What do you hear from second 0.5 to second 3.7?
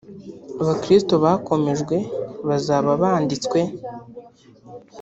abakristo bakomejwe bazaba banditswe